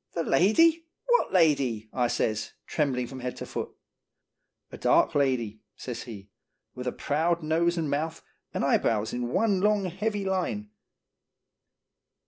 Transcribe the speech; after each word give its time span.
"The 0.14 0.22
lady 0.22 0.84
I 0.84 0.86
What 1.06 1.32
lady?" 1.32 1.88
I 1.92 2.06
says, 2.06 2.52
trembling 2.68 3.08
from 3.08 3.18
head 3.18 3.34
to 3.38 3.46
foot. 3.46 3.70
"A 4.70 4.78
dark 4.78 5.12
lady," 5.16 5.60
says 5.74 6.04
he, 6.04 6.28
"with 6.72 6.86
a 6.86 6.92
proud 6.92 7.42
nose 7.42 7.76
and 7.76 7.90
mouth, 7.90 8.22
and 8.54 8.64
eyebrows 8.64 9.12
in 9.12 9.30
one 9.30 9.60
long, 9.60 9.86
heavy 9.86 10.24
line." 10.24 10.70